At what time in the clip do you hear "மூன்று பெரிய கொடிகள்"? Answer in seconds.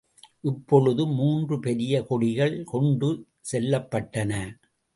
1.07-2.63